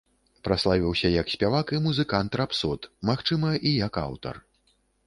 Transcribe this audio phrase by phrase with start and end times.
[0.47, 2.81] Праславіўся як спявак і музыкант-рапсод,
[3.13, 4.35] магчыма, і як аўтар.